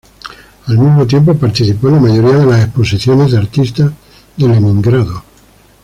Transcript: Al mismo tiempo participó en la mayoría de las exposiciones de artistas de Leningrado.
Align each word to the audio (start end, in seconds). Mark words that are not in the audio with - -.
Al 0.65 0.79
mismo 0.79 1.05
tiempo 1.05 1.35
participó 1.37 1.87
en 1.89 1.93
la 1.93 2.01
mayoría 2.01 2.37
de 2.39 2.45
las 2.47 2.63
exposiciones 2.63 3.31
de 3.31 3.37
artistas 3.37 3.91
de 4.35 4.47
Leningrado. 4.47 5.21